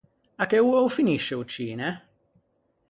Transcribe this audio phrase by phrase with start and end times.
[0.41, 1.89] À che oa o finisce o cine?